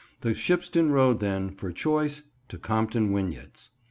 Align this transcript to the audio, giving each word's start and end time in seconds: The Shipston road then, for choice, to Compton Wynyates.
The 0.21 0.33
Shipston 0.33 0.89
road 0.89 1.19
then, 1.19 1.51
for 1.51 1.71
choice, 1.71 2.23
to 2.49 2.57
Compton 2.57 3.11
Wynyates. 3.11 3.69